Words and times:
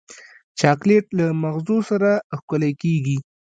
چاکلېټ 0.59 1.05
له 1.19 1.25
مغزونو 1.43 1.87
سره 1.89 2.09
ښکلی 2.37 2.71
کېږي. 2.81 3.17